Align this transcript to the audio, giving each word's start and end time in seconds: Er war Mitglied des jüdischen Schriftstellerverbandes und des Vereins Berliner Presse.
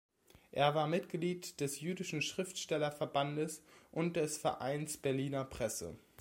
Er 0.51 0.73
war 0.73 0.87
Mitglied 0.87 1.59
des 1.59 1.79
jüdischen 1.79 2.23
Schriftstellerverbandes 2.23 3.61
und 3.91 4.15
des 4.15 4.39
Vereins 4.39 4.97
Berliner 4.97 5.45
Presse. 5.45 5.95